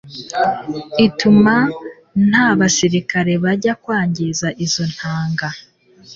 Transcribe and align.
ituma 1.05 1.55
nta 2.29 2.47
basirikari 2.59 3.33
bajya 3.43 3.73
kwangiza 3.83 4.47
izo 4.65 4.83
ntanga. 4.93 5.47